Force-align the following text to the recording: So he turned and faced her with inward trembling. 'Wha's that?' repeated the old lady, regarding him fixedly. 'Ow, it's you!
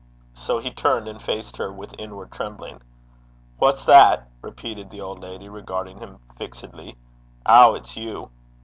So 0.33 0.57
he 0.57 0.71
turned 0.71 1.07
and 1.07 1.21
faced 1.21 1.57
her 1.57 1.71
with 1.71 1.93
inward 1.99 2.31
trembling. 2.31 2.81
'Wha's 3.59 3.85
that?' 3.85 4.29
repeated 4.41 4.89
the 4.89 4.99
old 5.01 5.19
lady, 5.19 5.47
regarding 5.47 5.99
him 5.99 6.17
fixedly. 6.39 6.97
'Ow, 7.45 7.75
it's 7.75 7.95
you! 7.95 8.31